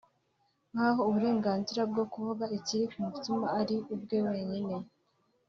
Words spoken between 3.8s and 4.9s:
ubwe wenyine